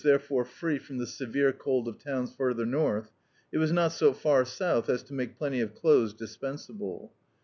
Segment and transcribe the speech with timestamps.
[0.03, 3.11] therefore free from the severe cold of towns further north,
[3.51, 7.13] it was not so far south as to make plenty of clothes dispensable.